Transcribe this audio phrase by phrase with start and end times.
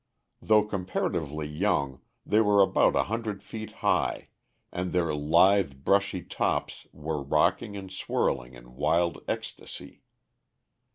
[0.41, 4.29] Though comparatively young, they were about 100 feet high,
[4.71, 10.01] and their lithe, brushy tops were rocking and swirling in wild ecstasy.